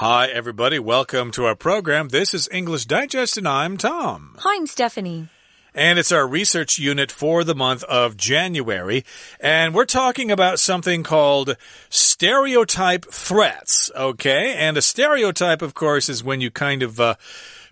[0.00, 0.78] Hi, everybody.
[0.78, 2.10] Welcome to our program.
[2.10, 4.36] This is English Digest, and I'm Tom.
[4.38, 5.26] Hi, I'm Stephanie.
[5.74, 9.04] And it's our research unit for the month of January.
[9.40, 11.56] And we're talking about something called
[11.90, 13.90] stereotype threats.
[13.96, 14.54] Okay.
[14.54, 17.16] And a stereotype, of course, is when you kind of, uh,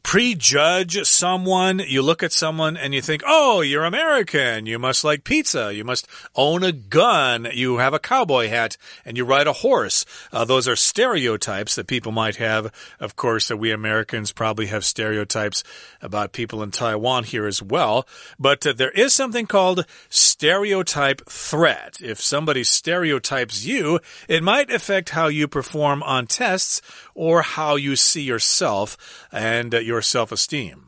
[0.06, 1.80] prejudge someone.
[1.80, 4.64] You look at someone and you think, oh, you're American.
[4.64, 5.74] You must like pizza.
[5.74, 6.06] You must
[6.36, 7.48] own a gun.
[7.52, 10.06] You have a cowboy hat and you ride a horse.
[10.32, 12.72] Uh, those are stereotypes that people might have.
[13.00, 15.64] Of course, that we Americans probably have stereotypes
[16.00, 18.06] about people in Taiwan here as well.
[18.38, 21.98] But uh, there is something called stereotype threat.
[22.00, 26.80] If somebody stereotypes you, it might affect how you perform on tests
[27.16, 30.86] or how you see yourself and uh, your self esteem.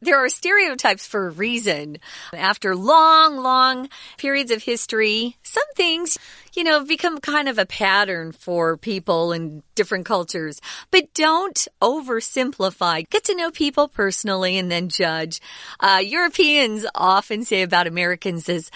[0.00, 1.98] There are stereotypes for a reason.
[2.32, 6.16] After long, long periods of history, some things,
[6.54, 10.60] you know, become kind of a pattern for people in different cultures.
[10.92, 13.10] But don't oversimplify.
[13.10, 15.40] Get to know people personally and then judge.
[15.80, 18.70] Uh, Europeans often say about Americans is,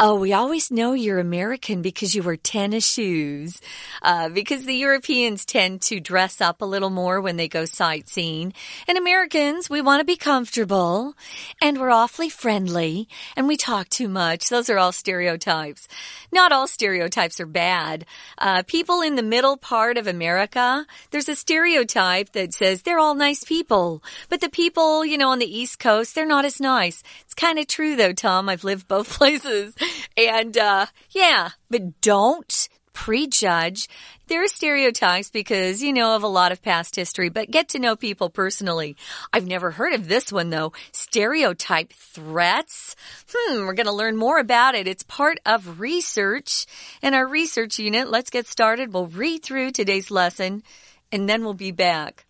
[0.00, 3.60] Oh, we always know you're American because you wear tennis shoes.
[4.02, 8.54] Uh, because the Europeans tend to dress up a little more when they go sightseeing.
[8.88, 11.14] And Americans, we want to be comfortable
[11.62, 14.48] and we're awfully friendly and we talk too much.
[14.48, 15.86] Those are all stereotypes.
[16.32, 18.04] Not all stereotypes are bad.
[18.36, 23.14] Uh, people in the middle part of America, there's a stereotype that says they're all
[23.14, 24.02] nice people.
[24.28, 27.04] But the people, you know, on the East Coast, they're not as nice.
[27.34, 28.48] It's kind of true though, Tom.
[28.48, 29.74] I've lived both places.
[30.16, 33.88] And, uh, yeah, but don't prejudge.
[34.28, 37.80] There are stereotypes because you know of a lot of past history, but get to
[37.80, 38.96] know people personally.
[39.32, 40.74] I've never heard of this one though.
[40.92, 42.94] Stereotype threats.
[43.34, 44.86] Hmm, we're going to learn more about it.
[44.86, 46.66] It's part of research
[47.02, 48.10] in our research unit.
[48.10, 48.92] Let's get started.
[48.92, 50.62] We'll read through today's lesson
[51.10, 52.26] and then we'll be back.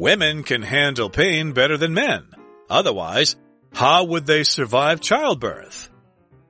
[0.00, 2.28] Women can handle pain better than men.
[2.70, 3.36] Otherwise,
[3.74, 5.90] how would they survive childbirth?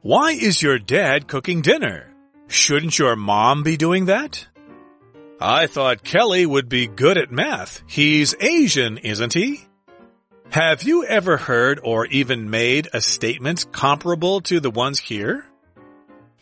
[0.03, 2.15] Why is your dad cooking dinner?
[2.47, 4.47] Shouldn't your mom be doing that?
[5.41, 7.83] I thought Kelly would be good at math.
[7.88, 9.67] He's Asian, isn't he?
[10.50, 15.44] Have you ever heard or even made a statement comparable to the ones here?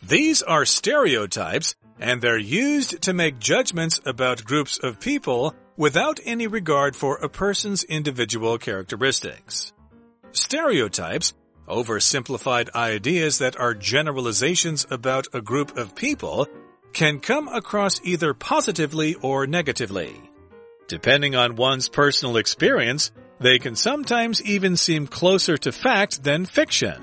[0.03, 6.45] These are stereotypes and they're used to make judgments about groups of people without any
[6.45, 9.71] regard for a person's individual characteristics.
[10.33, 11.33] Stereotypes,
[11.69, 16.45] oversimplified ideas that are generalizations about a group of people,
[16.91, 20.13] can come across either positively or negatively.
[20.89, 27.01] Depending on one's personal experience, they can sometimes even seem closer to fact than fiction.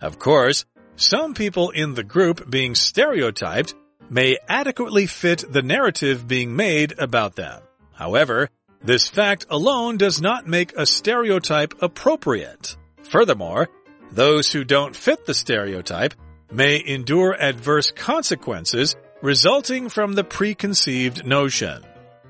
[0.00, 0.64] Of course,
[0.96, 3.72] some people in the group being stereotyped
[4.10, 7.62] may adequately fit the narrative being made about them.
[7.96, 8.50] However,
[8.82, 12.76] this fact alone does not make a stereotype appropriate.
[13.02, 13.68] Furthermore,
[14.12, 16.14] those who don't fit the stereotype
[16.52, 21.82] may endure adverse consequences resulting from the preconceived notion.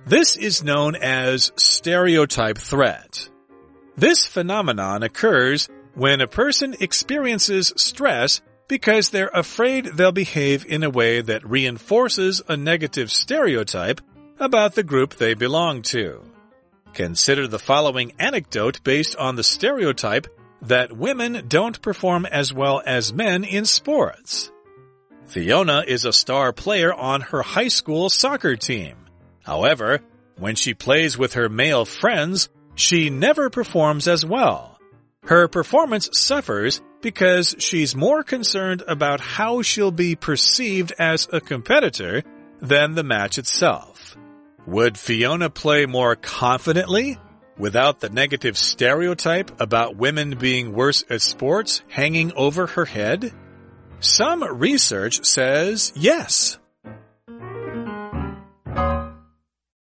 [0.06, 3.28] This is known as stereotype threat.
[3.96, 10.90] This phenomenon occurs when a person experiences stress because they're afraid they'll behave in a
[10.90, 14.00] way that reinforces a negative stereotype
[14.38, 16.22] about the group they belong to.
[16.92, 20.26] Consider the following anecdote based on the stereotype
[20.62, 24.50] that women don't perform as well as men in sports.
[25.26, 28.96] Fiona is a star player on her high school soccer team.
[29.44, 30.00] However,
[30.38, 34.78] when she plays with her male friends, she never performs as well.
[35.24, 42.22] Her performance suffers because she's more concerned about how she'll be perceived as a competitor
[42.60, 43.95] than the match itself.
[44.66, 47.18] Would Fiona play more confidently
[47.56, 53.32] without the negative stereotype about women being worse at sports hanging over her head?
[54.00, 56.58] Some research says yes.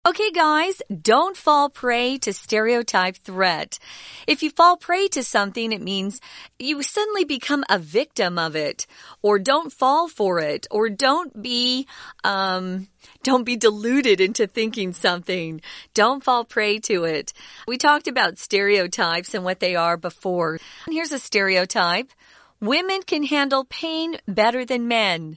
[0.09, 3.79] Okay, guys, don't fall prey to stereotype threat.
[4.27, 6.23] If you fall prey to something, it means
[6.59, 8.87] you suddenly become a victim of it,
[9.21, 11.87] or don't fall for it, or don't be,
[12.25, 12.89] um,
[13.23, 15.61] don't be deluded into thinking something.
[15.93, 17.35] Don't fall prey to it.
[17.67, 20.59] We talked about stereotypes and what they are before.
[20.89, 22.13] Here's a stereotype.
[22.61, 25.37] Women can handle pain better than men.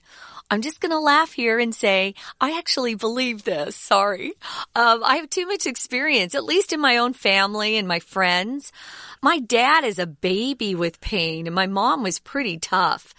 [0.51, 3.73] I'm just going to laugh here and say, I actually believe this.
[3.73, 4.33] Sorry.
[4.75, 8.73] Um, I have too much experience, at least in my own family and my friends.
[9.21, 13.13] My dad is a baby with pain and my mom was pretty tough.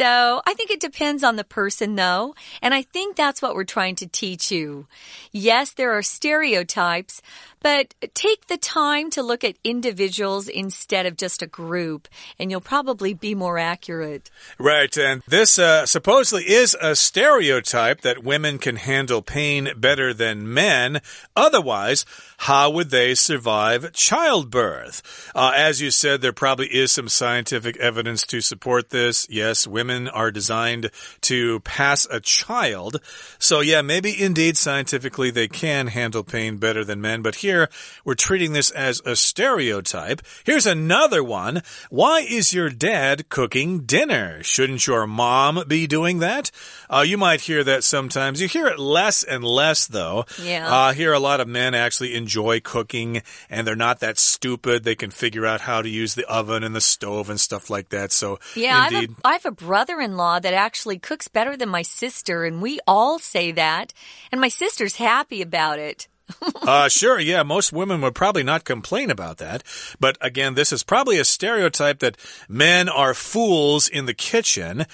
[0.00, 2.34] So I think it depends on the person though.
[2.62, 4.86] And I think that's what we're trying to teach you.
[5.30, 7.20] Yes, there are stereotypes,
[7.60, 12.08] but take the time to look at individuals instead of just a group,
[12.38, 14.30] and you'll probably be more accurate.
[14.58, 14.96] Right.
[14.96, 21.02] And this uh, supposedly is a stereotype that women can handle pain better than men.
[21.36, 22.06] Otherwise,
[22.40, 25.30] how would they survive childbirth?
[25.34, 29.26] Uh, as you said, there probably is some scientific evidence to support this.
[29.28, 30.90] Yes, women are designed
[31.20, 33.02] to pass a child.
[33.38, 37.20] So, yeah, maybe indeed scientifically they can handle pain better than men.
[37.20, 37.68] But here
[38.06, 40.22] we're treating this as a stereotype.
[40.42, 41.62] Here's another one.
[41.90, 44.42] Why is your dad cooking dinner?
[44.42, 46.50] Shouldn't your mom be doing that?
[46.88, 48.40] Uh, you might hear that sometimes.
[48.40, 50.24] You hear it less and less, though.
[50.42, 50.66] Yeah.
[50.66, 52.29] Uh, here, a lot of men actually enjoy
[52.60, 54.84] cooking and they're not that stupid.
[54.84, 57.90] They can figure out how to use the oven and the stove and stuff like
[57.90, 58.12] that.
[58.12, 61.82] So, Yeah, I have, a, a brother in law that actually cooks better than my
[61.82, 63.92] sister, and we all say that.
[64.32, 66.08] And my sister's happy about it.
[66.62, 69.62] uh, sure, yeah, most women would probably not complain about that.
[69.98, 72.16] But again, this is probably a stereotype that
[72.48, 74.86] men are fools in the kitchen.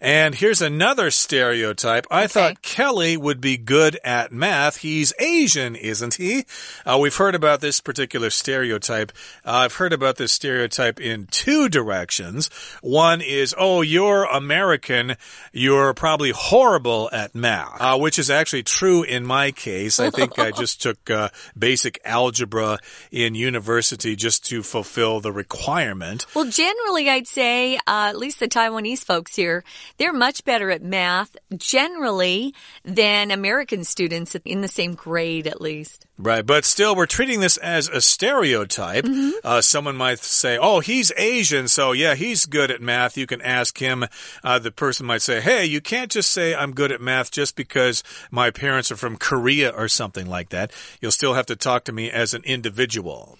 [0.00, 2.06] And here's another stereotype.
[2.10, 4.78] I thought Kelly would be good at math.
[4.78, 6.44] He's Asian, isn't he?
[6.84, 9.12] Uh, we've heard about this particular stereotype.
[9.44, 12.50] Uh, I've heard about this stereotype in two directions.
[12.82, 15.16] One is, oh, you're American.
[15.52, 20.00] You're probably horrible at math, uh, which is actually true in my case.
[20.00, 22.78] I think I just took uh, basic algebra
[23.10, 26.26] in university just to fulfill the requirement.
[26.34, 29.64] Well, generally, I'd say, uh, at least the Taiwanese folks here,
[29.96, 32.54] they're much better at math generally
[32.84, 36.06] than American students in the same grade, at least.
[36.16, 39.04] Right, but still, we're treating this as a stereotype.
[39.04, 39.30] Mm-hmm.
[39.42, 43.42] Uh, someone might say, "Oh, he's Asian, so yeah, he's good at math." You can
[43.42, 44.04] ask him.
[44.44, 47.56] Uh, the person might say, "Hey, you can't just say I'm good at math just
[47.56, 50.72] because my parents are from Korea or something like that.
[51.00, 53.38] You'll still have to talk to me as an individual."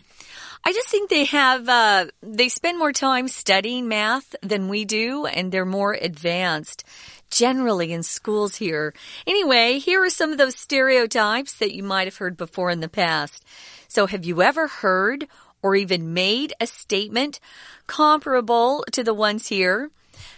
[0.67, 5.27] I just think they have, uh, they spend more time studying math than we do,
[5.27, 6.85] and they're more advanced
[7.29, 8.95] generally in schools here.
[9.27, 12.89] Anyway, here are some of those stereotypes that you might have heard before in the
[12.89, 13.45] past.
[13.89, 15.29] So, have you ever heard
[15.61, 17.41] or even made a statement
[17.87, 19.91] comparable to the ones here?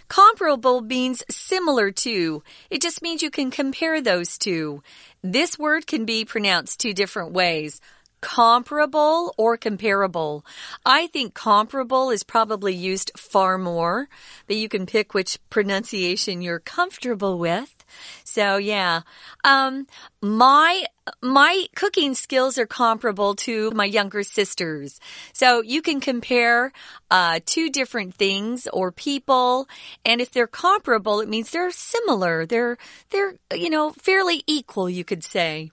[0.09, 2.43] Comparable means similar to.
[2.69, 4.83] It just means you can compare those two.
[5.21, 7.79] This word can be pronounced two different ways
[8.21, 10.45] comparable or comparable.
[10.85, 14.09] I think comparable is probably used far more,
[14.47, 17.85] but you can pick which pronunciation you're comfortable with.
[18.23, 19.01] So yeah,
[19.43, 19.87] um,
[20.21, 20.85] my
[21.21, 24.99] my cooking skills are comparable to my younger sisters.
[25.33, 26.73] So you can compare
[27.09, 29.67] uh, two different things or people,
[30.03, 32.45] and if they're comparable, it means they're similar.
[32.45, 32.77] They're
[33.11, 34.89] they're you know fairly equal.
[34.89, 35.71] You could say.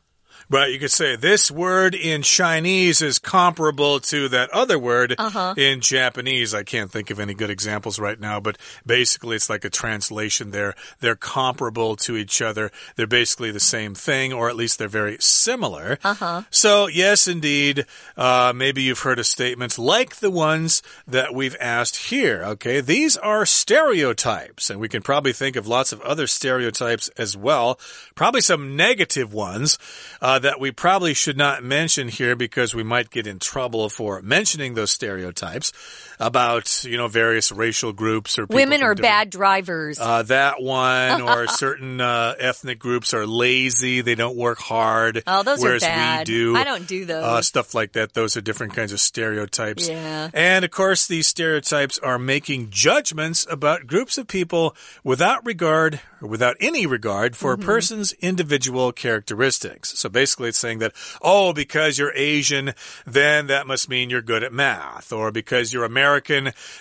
[0.51, 5.31] Right, you could say this word in Chinese is comparable to that other word Uh
[5.31, 5.59] -huh.
[5.59, 6.53] in Japanese.
[6.55, 10.51] I can't think of any good examples right now, but basically it's like a translation
[10.51, 10.75] there.
[11.01, 12.71] They're comparable to each other.
[12.97, 15.99] They're basically the same thing, or at least they're very similar.
[16.05, 16.43] Uh huh.
[16.51, 17.87] So, yes, indeed,
[18.17, 22.45] uh, maybe you've heard of statements like the ones that we've asked here.
[22.45, 27.37] Okay, these are stereotypes, and we can probably think of lots of other stereotypes as
[27.37, 27.79] well.
[28.15, 29.79] Probably some negative ones.
[30.21, 33.89] Uh, Uh, that we probably should not mention here because we might get in trouble
[33.89, 35.71] for mentioning those stereotypes
[36.21, 39.99] about, you know, various racial groups or women are bad drivers.
[39.99, 44.01] uh, that one, or certain uh, ethnic groups are lazy.
[44.01, 45.23] They don't work hard.
[45.27, 46.29] Oh, those are whereas bad.
[46.29, 46.57] we do.
[46.57, 47.25] I don't do those.
[47.25, 48.13] Uh, stuff like that.
[48.15, 49.89] Those are different kinds of stereotypes.
[49.89, 50.31] Yeah.
[50.33, 56.29] And of course, these stereotypes are making judgments about groups of people without regard or
[56.29, 57.63] without any regard for Mm-hmm.
[57.63, 59.99] a person's individual characteristics.
[59.99, 60.93] So basically, it's saying that,
[61.23, 62.73] oh, because you're Asian,
[63.07, 65.13] then that must mean you're good at math.
[65.13, 66.04] Or because you're American,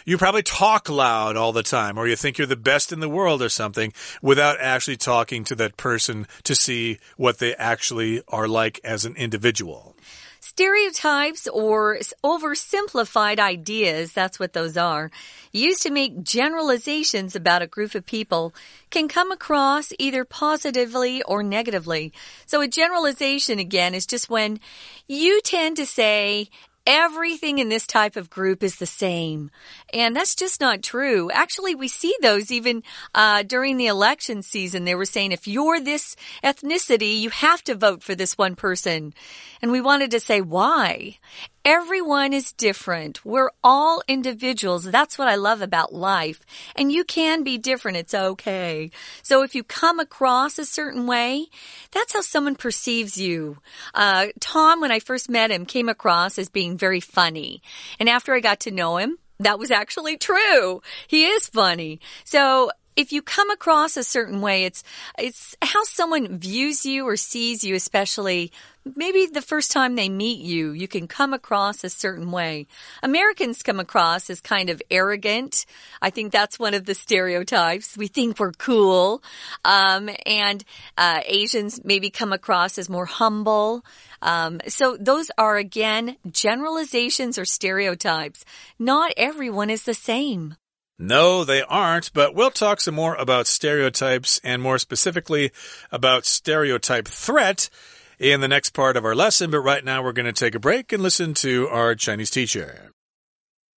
[0.05, 1.97] you probably talk loud all the time.
[1.97, 5.55] Or you think you're the best in the world or something without actually talking to
[5.55, 9.95] that person to see what they actually are like as an individual.
[10.39, 15.09] Stereotypes or oversimplified ideas, that's what those are,
[15.53, 18.53] used to make generalizations about a group of people
[18.89, 22.11] can come across either positively or negatively.
[22.45, 24.59] So a generalization again is just when
[25.07, 26.49] you tend to say
[26.85, 29.49] everything in this type of group is the same.
[29.93, 31.31] And that's just not true.
[31.31, 32.83] Actually, we see those even
[33.15, 34.85] uh, during the election season.
[34.85, 39.13] They were saying if you're this ethnicity, you have to vote for this one person.
[39.61, 41.17] And we wanted to say why.
[41.65, 43.23] Everyone is different.
[43.23, 44.83] We're all individuals.
[44.83, 46.41] That's what I love about life.
[46.75, 47.95] And you can be different.
[47.95, 48.91] It's okay.
[49.21, 51.45] So if you come across a certain way,
[51.91, 53.59] that's how someone perceives you.
[53.93, 57.61] Uh, Tom, when I first met him, came across as being very funny.
[57.99, 60.81] And after I got to know him, that was actually true.
[61.07, 61.99] He is funny.
[62.23, 64.83] So if you come across a certain way, it's,
[65.17, 68.51] it's how someone views you or sees you, especially
[68.95, 72.67] maybe the first time they meet you, you can come across a certain way.
[73.01, 75.65] Americans come across as kind of arrogant.
[76.01, 77.97] I think that's one of the stereotypes.
[77.97, 79.23] We think we're cool.
[79.63, 80.63] Um, and,
[80.97, 83.85] uh, Asians maybe come across as more humble.
[84.21, 88.45] Um, so those are again generalizations or stereotypes.
[88.79, 90.55] Not everyone is the same.
[91.00, 95.52] No, they aren't, but we'll talk some more about stereotypes and more specifically
[95.92, 97.70] about stereotype threat
[98.18, 99.52] in the next part of our lesson.
[99.52, 102.90] But right now, we're going to take a break and listen to our Chinese teacher.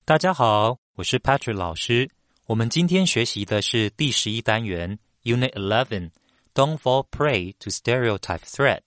[0.03, 2.09] 大家好，我是 Patrick 老师。
[2.47, 8.79] 我们今天学习的是第十一单元 Unit Eleven。Don't fall prey to stereotype threat。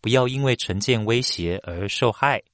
[0.00, 2.44] 不要因为成见威胁而受害。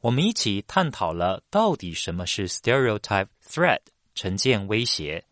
[0.00, 3.78] 我们一起探讨了到底什么是 stereotype threat。
[4.15, 5.23] 成见威胁，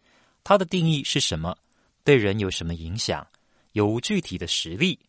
[0.44, 1.58] 它的定义是什么？
[2.04, 3.26] 对人有什么影响？
[3.72, 5.00] 有无具体的实例？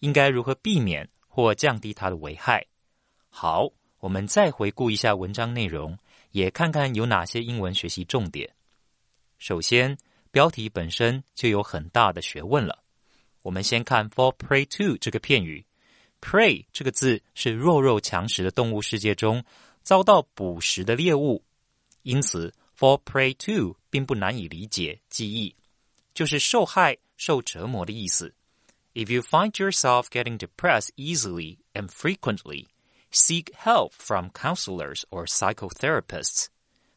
[0.00, 2.66] 应该如何避免或降低它的危害？
[3.28, 3.70] 好，
[4.00, 5.96] 我们再回顾一下文章内容，
[6.32, 8.50] 也看看有哪些英文学习重点。
[9.38, 9.96] 首先，
[10.30, 12.82] 标题本身就有很大的学问了。
[13.42, 15.64] 我们先看 “fall prey to” 这个片语
[16.20, 19.44] ，“prey” 这个字是弱肉强食的动物世界中
[19.82, 21.44] 遭到捕食的猎物，
[22.02, 22.52] 因此。
[22.77, 25.55] For prey to 并不难以理解，记忆
[26.13, 28.33] 就是受害、受折磨的意思。
[28.93, 32.67] If you find yourself getting depressed easily and frequently,
[33.11, 36.47] seek help from counselors or psychotherapists.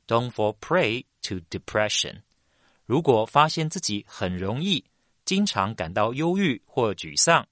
[0.07, 2.23] Don't fall prey to depression.
[2.85, 4.85] 如果发现自己很容易、
[5.25, 7.47] 经常感到忧郁或沮丧，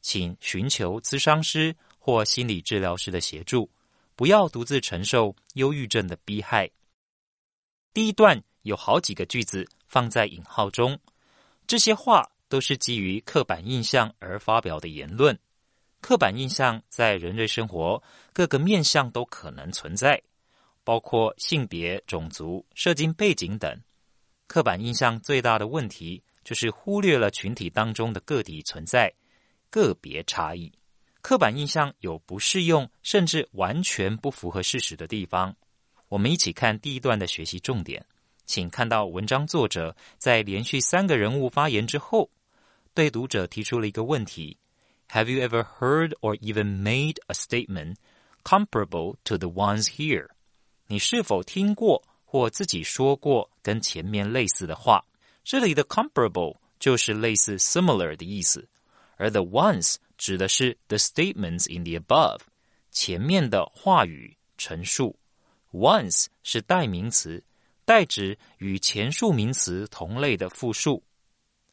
[0.00, 3.70] 请寻求咨商师或心理治疗师的协助，
[4.16, 6.70] 不要独自承受忧郁症的逼害。
[7.97, 10.99] 第一段有好几个句子放在引号中，
[11.65, 15.35] 这些话都是基于刻板印象而发表的言论。
[15.99, 20.21] 刻板印象在人类生活各个面向都可能存在，
[20.83, 23.75] 包括性别、种族、社经背景等。
[24.45, 29.11] 刻板印象最大的问题就是忽略了群体当中的个体存在
[29.71, 30.71] 个别差异。
[31.21, 35.55] 刻板印象有不适用甚至完全不符合事实的地方。
[36.09, 38.05] 我们一起看第一段的学习重点，
[38.45, 42.29] 请看到文章作者在连续三个人物发言之后，
[42.93, 44.57] 对读者提出了一个问题
[45.09, 47.95] ：Have you ever heard or even made a statement
[48.43, 50.29] comparable to the ones here？
[50.87, 55.03] 你是否听过或自己说过跟前面类似的话？
[55.43, 58.65] 这里的 comparable 就是类似 similar 的意思，
[59.17, 62.39] 而 the ones 指的是 the statements in the above
[62.91, 65.17] 前面的话语陈述。
[65.72, 67.42] Once 是代名词，
[67.84, 71.02] 代指与前述名词同类的复数。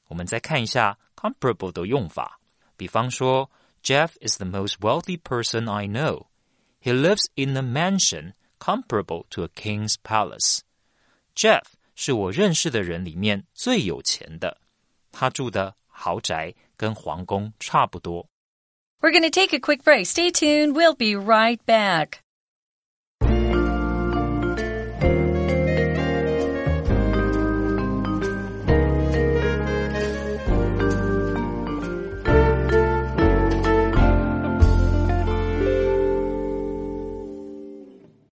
[0.08, 2.40] 我们再看一下 comparable 的用法。
[2.78, 3.52] 比方说，
[3.84, 6.28] Jeff is the most wealthy person I know.
[6.82, 10.60] He lives in a mansion comparable to a king's palace.
[11.36, 11.64] Jeff
[11.96, 14.62] 是我认识的人里面最有钱的，
[15.12, 18.30] 他住的豪宅跟皇宫差不多。
[19.02, 20.06] We're going to take a quick break.
[20.06, 20.74] Stay tuned.
[20.74, 22.20] We'll be right back.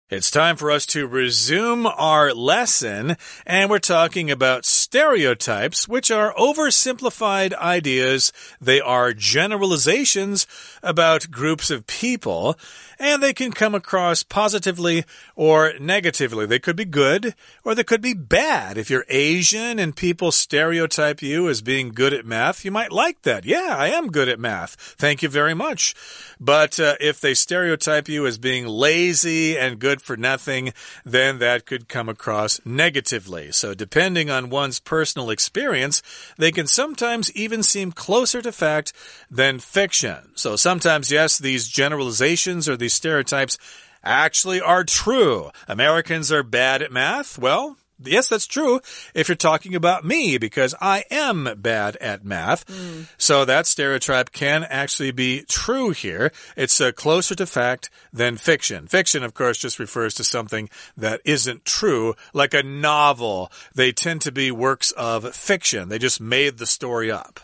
[0.10, 6.34] It's time for us to resume our lesson, and we're talking about stereotypes, which are
[6.36, 8.32] oversimplified ideas.
[8.62, 10.48] They are generalizations
[10.82, 12.58] about groups of people,
[13.00, 16.46] and they can come across positively or negatively.
[16.46, 18.78] They could be good or they could be bad.
[18.78, 23.22] If you're Asian and people stereotype you as being good at math, you might like
[23.24, 23.46] that.
[23.46, 24.76] Yeah, I am good at math.
[24.98, 25.96] Thank you very much.
[26.40, 30.74] But uh, if they stereotype you as being lazy and good for nothing,
[31.04, 33.52] then that could come across negatively.
[33.52, 36.02] So, depending on one's personal experience,
[36.38, 38.94] they can sometimes even seem closer to fact
[39.32, 40.30] than fiction.
[40.36, 43.58] So, sometimes, yes, these generalizations or these stereotypes
[44.04, 45.52] actually are true.
[45.68, 47.38] Americans are bad at math.
[47.38, 48.80] Well, Yes, that's true
[49.16, 52.66] if you're talking about me because I am bad at math.
[52.68, 53.08] Mm.
[53.18, 56.32] So that stereotype can actually be true here.
[56.56, 58.86] It's uh, closer to fact than fiction.
[58.86, 63.52] Fiction, of course, just refers to something that isn't true, like a novel.
[63.74, 65.90] They tend to be works of fiction.
[65.90, 67.40] They just made the story up.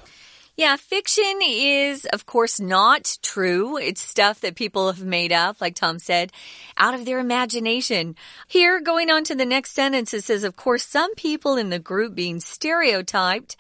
[0.56, 3.76] Yeah, fiction is, of course, not true.
[3.78, 6.32] It's stuff that people have made up, like Tom said,
[6.78, 8.16] out of their imagination.
[8.48, 11.80] Here, going on to the next sentence, it says, of course, some people in the
[11.80, 13.56] group being stereotyped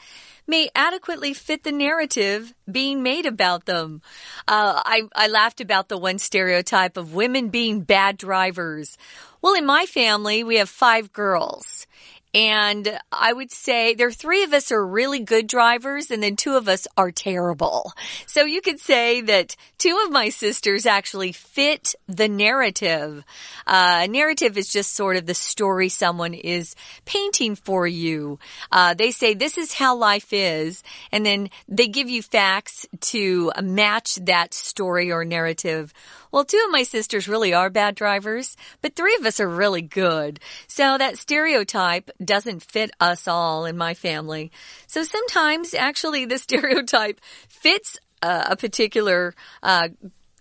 [0.45, 4.03] may adequately fit the narrative being made about them.
[4.47, 8.99] Uh, I, I laughed about the one stereotype of women being bad drivers.
[9.41, 11.87] Well, in my family, we have five girls.
[12.33, 16.35] And I would say there are three of us are really good drivers and then
[16.35, 17.93] two of us are terrible.
[18.25, 23.21] So you could say that two of my sisters actually fit the narrative.
[23.67, 26.73] Uh, narrative is just sort of the story someone is
[27.03, 28.39] painting for you.
[28.71, 33.51] Uh, they say this is how life is and then they give you facts to
[33.61, 35.93] match that story or narrative
[36.33, 39.83] well, two of my sisters really are bad drivers, but three of us are really
[39.83, 40.39] good.
[40.67, 44.51] So that stereotype doesn't fit us all in my family.
[44.87, 49.89] So sometimes actually the stereotype fits uh, a particular uh,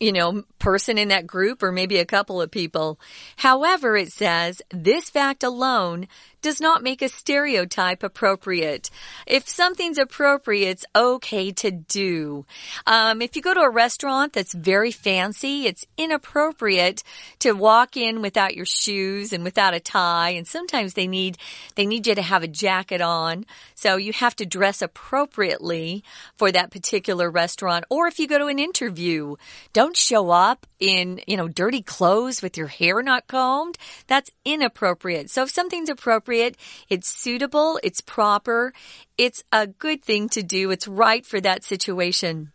[0.00, 2.98] you know, person in that group or maybe a couple of people.
[3.36, 6.08] However, it says this fact alone
[6.42, 8.90] does not make a stereotype appropriate.
[9.26, 12.44] If something's appropriate, it's okay to do.
[12.86, 17.02] Um, if you go to a restaurant that's very fancy, it's inappropriate
[17.40, 20.30] to walk in without your shoes and without a tie.
[20.30, 21.38] And sometimes they need,
[21.76, 23.46] they need you to have a jacket on.
[23.74, 26.02] So you have to dress appropriately
[26.36, 27.84] for that particular restaurant.
[27.88, 29.36] Or if you go to an interview,
[29.72, 33.78] don't show up in, you know, dirty clothes with your hair not combed.
[34.06, 35.30] That's inappropriate.
[35.30, 36.56] So if something's appropriate, appropriate,
[36.88, 38.72] it's suitable, it's proper,
[39.18, 42.52] it's a good thing to do, it's right for that situation.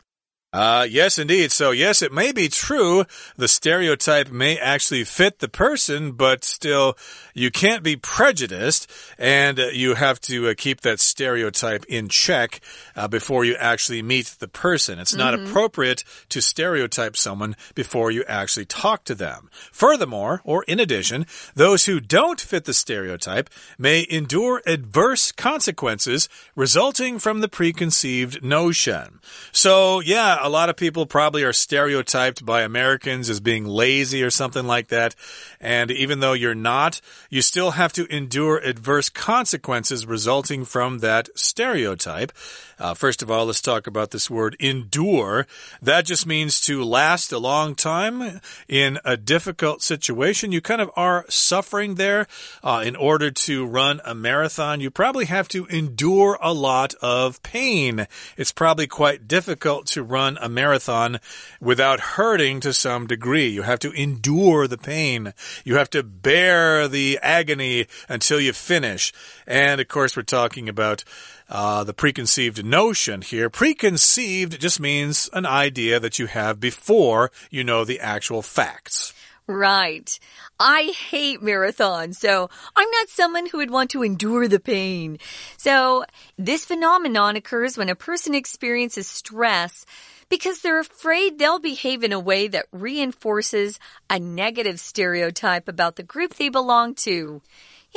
[0.57, 1.51] Uh, yes, indeed.
[1.51, 3.05] So, yes, it may be true.
[3.35, 6.97] The stereotype may actually fit the person, but still,
[7.35, 12.59] you can't be prejudiced, and you have to uh, keep that stereotype in check
[12.95, 14.97] uh, before you actually meet the person.
[14.97, 15.49] It's not mm -hmm.
[15.49, 19.51] appropriate to stereotype someone before you actually talk to them.
[19.71, 27.19] Furthermore, or in addition, those who don't fit the stereotype may endure adverse consequences resulting
[27.19, 29.19] from the preconceived notion.
[29.51, 34.29] So, yeah, a lot of people probably are stereotyped by Americans as being lazy or
[34.29, 35.13] something like that.
[35.59, 41.27] And even though you're not, you still have to endure adverse consequences resulting from that
[41.35, 42.31] stereotype.
[42.79, 45.47] Uh, first of all, let's talk about this word endure.
[45.81, 50.51] That just means to last a long time in a difficult situation.
[50.51, 52.27] You kind of are suffering there.
[52.63, 57.41] Uh, in order to run a marathon, you probably have to endure a lot of
[57.43, 58.07] pain.
[58.37, 61.19] It's probably quite difficult to run a marathon
[61.59, 63.47] without hurting to some degree.
[63.47, 65.33] You have to endure the pain.
[65.63, 69.13] You have to bear the agony until you finish.
[69.45, 71.03] And of course, we're talking about
[71.49, 73.49] uh, the preconceived notion here.
[73.49, 79.13] Preconceived just means an idea that you have before you know the actual facts.
[79.47, 80.19] Right.
[80.59, 85.19] I hate marathons, so I'm not someone who would want to endure the pain.
[85.55, 86.03] So,
[86.37, 89.85] this phenomenon occurs when a person experiences stress
[90.29, 96.03] because they're afraid they'll behave in a way that reinforces a negative stereotype about the
[96.03, 97.41] group they belong to.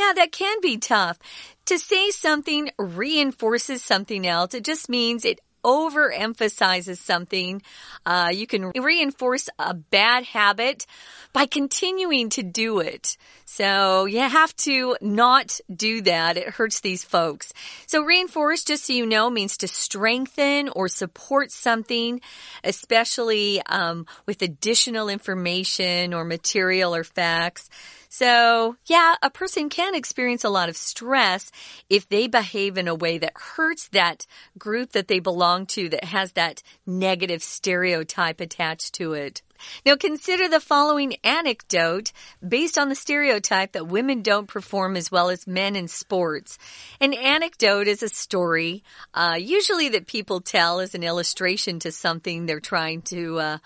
[0.00, 1.18] Yeah, that can be tough.
[1.66, 7.60] To say something reinforces something else, it just means it overemphasizes something.
[8.06, 10.86] Uh, you can reinforce a bad habit
[11.34, 13.18] by continuing to do it.
[13.52, 16.36] So you have to not do that.
[16.36, 17.52] It hurts these folks.
[17.88, 22.20] So reinforce, just so you know, means to strengthen or support something,
[22.62, 27.68] especially um, with additional information or material or facts.
[28.08, 31.50] So, yeah, a person can experience a lot of stress
[31.88, 36.04] if they behave in a way that hurts that group that they belong to that
[36.04, 39.42] has that negative stereotype attached to it.
[39.84, 42.12] Now consider the following anecdote
[42.46, 46.58] based on the stereotype that women don't perform as well as men in sports.
[47.00, 48.82] An anecdote is a story,
[49.14, 53.58] uh, usually that people tell as an illustration to something they're trying to, uh,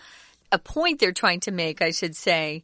[0.52, 2.62] a point they're trying to make, I should say.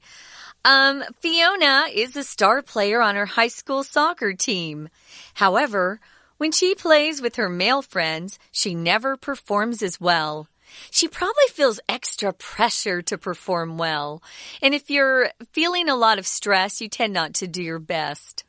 [0.65, 4.89] Um, Fiona is a star player on her high school soccer team.
[5.35, 6.01] However,
[6.37, 10.49] when she plays with her male friends, she never performs as well.
[10.91, 14.23] She probably feels extra pressure to perform well.
[14.63, 18.45] And if you're feeling a lot of stress, you tend not to do your best.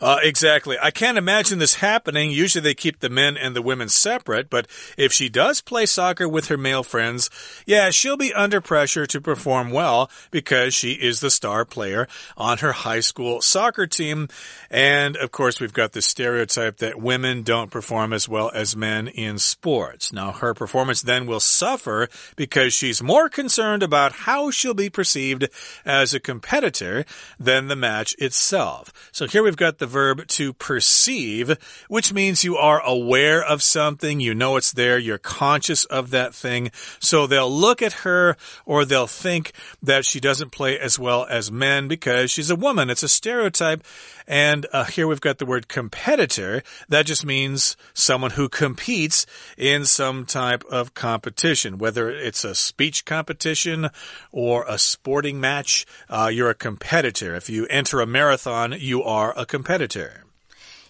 [0.00, 0.76] Uh, exactly.
[0.80, 2.30] I can't imagine this happening.
[2.30, 6.28] Usually they keep the men and the women separate, but if she does play soccer
[6.28, 7.30] with her male friends,
[7.66, 12.06] yeah, she'll be under pressure to perform well because she is the star player
[12.36, 14.28] on her high school soccer team.
[14.70, 19.08] And of course, we've got the stereotype that women don't perform as well as men
[19.08, 20.12] in sports.
[20.12, 25.48] Now, her performance then will suffer because she's more concerned about how she'll be perceived
[25.84, 27.04] as a competitor
[27.38, 28.92] than the match itself.
[29.10, 31.56] So here we've got the verb to perceive,
[31.88, 36.34] which means you are aware of something, you know it's there, you're conscious of that
[36.34, 36.70] thing.
[37.00, 41.50] So they'll look at her or they'll think that she doesn't play as well as
[41.50, 42.90] men because she's a woman.
[42.90, 43.82] It's a stereotype.
[44.28, 46.62] And uh, here we've got the word competitor.
[46.90, 49.24] That just means someone who competes
[49.56, 53.88] in some type of competition, whether it's a speech competition
[54.30, 55.86] or a sporting match.
[56.10, 57.34] Uh, you're a competitor.
[57.34, 59.77] If you enter a marathon, you are a competitor.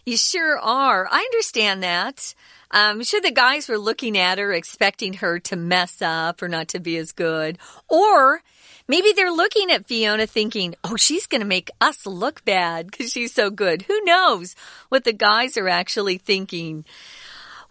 [0.05, 1.07] You sure are.
[1.11, 2.35] I understand that.
[2.70, 6.48] Um, I'm sure the guys were looking at her, expecting her to mess up or
[6.48, 7.59] not to be as good.
[7.88, 8.42] Or
[8.90, 13.12] Maybe they're looking at Fiona thinking, oh, she's going to make us look bad because
[13.12, 13.83] she's so good.
[13.83, 14.57] Who knows
[14.88, 16.87] what the guys are actually thinking?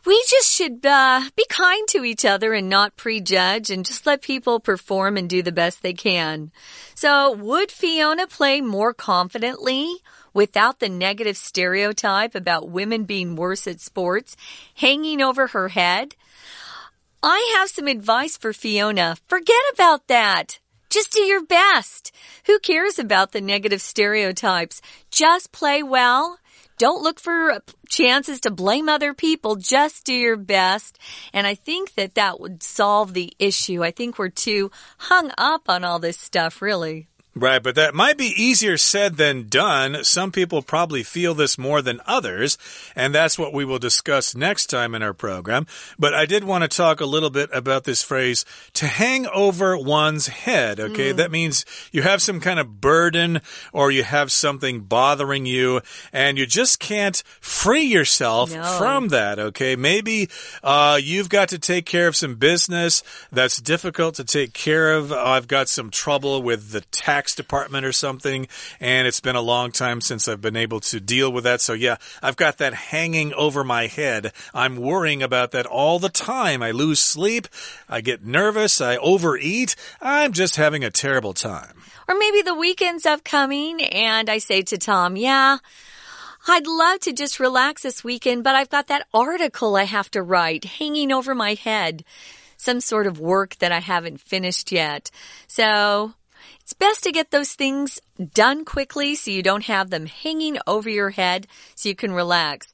[0.08, 4.22] We just should uh, be kind to each other and not prejudge and just let
[4.22, 6.54] people perform and do the best they can.
[6.96, 9.98] So, would Fiona play more confidently
[10.34, 14.38] without the negative stereotype about women being worse at sports
[14.76, 16.16] hanging over her head?
[17.22, 19.18] I have some advice for Fiona.
[19.28, 20.60] Forget about that.
[20.90, 22.16] Just do your best.
[22.46, 24.82] Who cares about the negative stereotypes?
[25.12, 26.40] Just play well.
[26.78, 27.60] Don't look for
[27.90, 29.56] chances to blame other people.
[29.56, 31.00] Just do your best.
[31.34, 33.84] And I think that that would solve the issue.
[33.84, 37.08] I think we're too hung up on all this stuff, really.
[37.40, 40.04] Right, but that might be easier said than done.
[40.04, 42.58] Some people probably feel this more than others,
[42.96, 45.68] and that's what we will discuss next time in our program.
[46.00, 49.78] But I did want to talk a little bit about this phrase, to hang over
[49.78, 51.14] one's head, okay?
[51.14, 51.18] Mm.
[51.18, 56.40] That means you have some kind of burden or you have something bothering you, and
[56.40, 58.64] you just can't free yourself no.
[58.80, 59.76] from that, okay?
[59.76, 60.28] Maybe
[60.64, 65.12] uh, you've got to take care of some business that's difficult to take care of.
[65.12, 68.48] I've got some trouble with the tax tax department or something,
[68.80, 71.60] and it's been a long time since I've been able to deal with that.
[71.60, 74.32] So, yeah, I've got that hanging over my head.
[74.54, 76.64] I'm worrying about that all the time.
[76.64, 77.48] I lose sleep,
[77.90, 79.76] I get nervous, I overeat.
[80.02, 81.82] I'm just having a terrible time.
[82.08, 85.58] Or maybe the weekend's upcoming, and I say to Tom, yeah.
[86.48, 90.24] I'd love to just relax this weekend, but I've got that article I have to
[90.24, 92.06] write hanging over my head.
[92.56, 95.12] Some sort of work that I haven't finished yet.
[95.48, 96.14] So
[96.67, 98.01] it's best to get those things
[98.35, 102.73] done quickly so you don't have them hanging over your head so you can relax.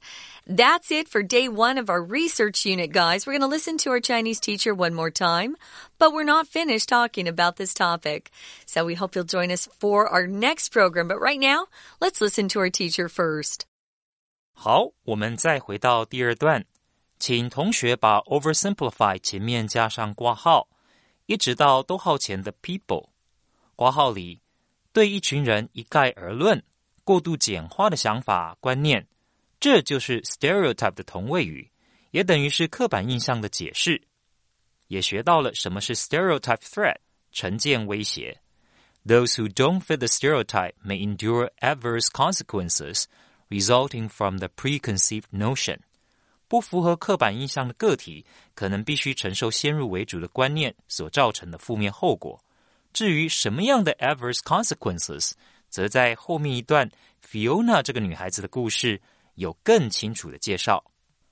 [0.51, 3.27] That's it for day one of our research unit, guys.
[3.27, 5.55] We're going to listen to our Chinese teacher one more time,
[5.99, 8.31] but we're not finished talking about this topic.
[8.65, 11.07] So we hope you'll join us for our next program.
[11.07, 11.67] But right now,
[12.01, 13.67] let's listen to our teacher first.
[14.53, 16.65] 好，我们再回到第二段，
[17.19, 20.67] 请同学把 oversimplify 前面加上挂号，
[21.27, 23.09] 一直到逗号前的 people。
[23.74, 24.40] 挂号里
[24.92, 26.62] 对一群人一概而论、
[27.02, 29.06] 过度简化的想法观念，
[29.58, 31.70] 这就是 stereotype 的同位语，
[32.10, 34.00] 也等于是刻板印象的解释。
[34.88, 36.96] 也学到了什么是 stereotype threat
[37.32, 38.40] 成见威胁。
[39.06, 43.04] Those who don't fit the stereotype may endure adverse consequences
[43.48, 45.78] resulting from the preconceived notion。
[46.46, 52.43] 不符合刻板印象的个体，可能必须承受先入为主的观念所造成的负面后果。
[52.93, 55.31] 至于什么样的 adverse consequences，
[55.69, 56.89] 则在后面一段
[57.25, 59.01] Fiona 这个女孩子的故事
[59.35, 60.83] 有更清楚的介绍。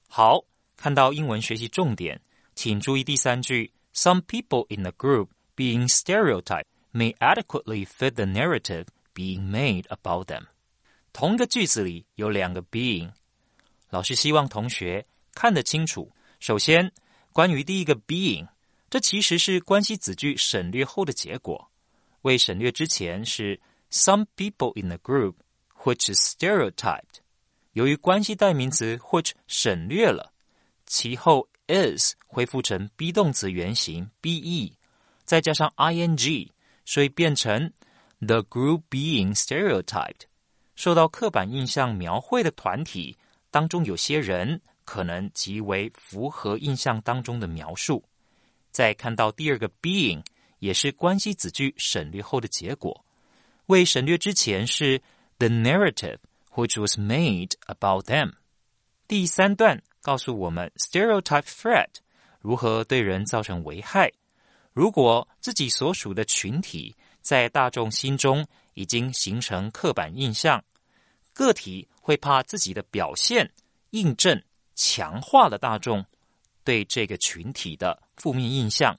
[0.08, 0.44] 好，
[0.76, 2.22] 看到英文学习重点，
[2.56, 10.44] 请注意第三句：Some people in the group being stereotyped may adequately fit the narrative being made about them。
[11.12, 13.12] 同一个句子里有两个 being，
[13.90, 16.12] 老师希望同学看得清楚。
[16.40, 16.92] 首先，
[17.34, 18.48] 关于第一个 being。
[18.93, 21.71] 这其实是关系子句省略后的结果。
[22.21, 23.59] 未省略之前是
[23.91, 25.37] some people in the group
[25.83, 27.23] which is stereotyped。
[27.73, 30.35] 由于关系代名词 which 省略了，
[30.85, 34.77] 其后 is 恢复成 be 动词原形 be，
[35.25, 36.51] 再加上 ing，
[36.85, 37.73] 所以变成
[38.19, 40.27] the group being stereotyped。
[40.77, 43.17] 受到刻板印象描绘的团体
[43.51, 48.05] 当中，有些人可能极为符合印象当中的描述。
[48.73, 50.25] 再看到第二个 being，
[50.59, 53.05] 也是关系子句省略后的结果。
[53.67, 55.01] 未省略之前是
[55.39, 56.19] the narrative
[56.55, 58.33] which was made about them。
[59.07, 61.89] 第三段告诉我们 stereotype threat
[62.41, 64.11] 如何对人造成危害。
[64.73, 70.65] 如果自己所属的群体在大众心中已经形成刻板印象，
[71.35, 73.51] 个体会怕自己的表现
[73.91, 74.43] 印证、
[74.75, 76.05] 强化了大众
[76.65, 78.99] 对这个群体的负面印象，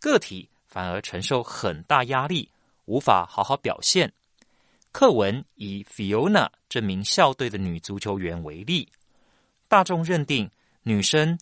[0.00, 2.50] 个体反而承受很大压力，
[2.86, 4.12] 无法好好表现。
[4.92, 8.88] 课文以 Fiona 这名校队的女足球员为例，
[9.68, 10.50] 大众认定
[10.82, 11.38] 女生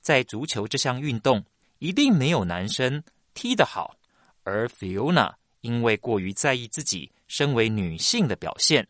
[0.00, 1.44] 在足球这项运动。
[1.80, 3.00] 一定没有男生
[3.34, 3.94] 踢得好，
[4.42, 8.84] 而 Fiona 因为过于在意自己身为女性的表现，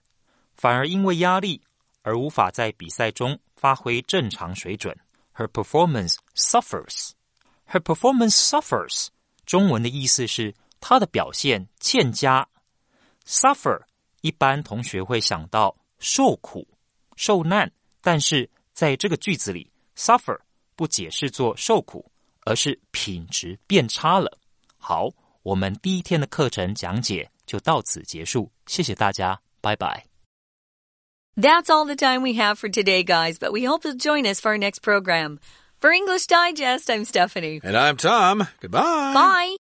[0.57, 1.61] 反而因为压力
[2.01, 4.97] 而无法在比赛中发挥正常水准。
[5.35, 7.11] Her performance suffers.
[7.70, 9.08] Her performance suffers.
[9.46, 12.48] 中文的意思是她的表现欠佳。
[13.26, 13.82] Suffer
[14.22, 16.68] 一般同学会想到受苦、
[17.16, 20.40] 受难，但是在这个句子里，suffer
[20.76, 22.10] 不解释作受苦。
[22.46, 24.38] 而是品质变差了。
[24.78, 25.10] 好，
[25.44, 30.06] 我们第一天的课程讲解就到此结束，谢谢大家，拜拜。
[31.38, 34.52] That's all the time we have for today, guys, but we hope you'll join us for
[34.52, 35.40] our next program.
[35.81, 37.61] For English Digest, I'm Stephanie.
[37.63, 38.49] And I'm Tom.
[38.61, 39.15] Goodbye.
[39.15, 39.57] Bye.